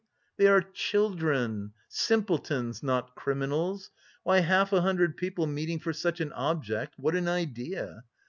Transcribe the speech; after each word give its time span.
They 0.37 0.47
are 0.47 0.63
children, 0.63 1.73
simpletons, 1.87 2.81
not 2.81 3.13
criminals! 3.13 3.91
Why, 4.23 4.39
half 4.39 4.73
a 4.73 4.81
hundred 4.81 5.15
people 5.15 5.45
meeting 5.45 5.77
for 5.77 5.93
such 5.93 6.19
an 6.19 6.33
object 6.33 6.95
what 6.97 7.13
an 7.13 7.27
idea! 7.27 8.03